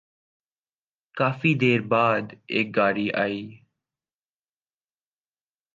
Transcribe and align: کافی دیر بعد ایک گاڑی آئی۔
کافی 1.17 1.51
دیر 1.61 1.81
بعد 1.91 2.25
ایک 2.53 2.67
گاڑی 2.77 3.07
آئی۔ 3.23 3.41